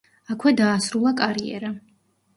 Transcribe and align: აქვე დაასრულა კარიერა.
აქვე 0.35 0.53
დაასრულა 0.61 1.13
კარიერა. 1.21 1.73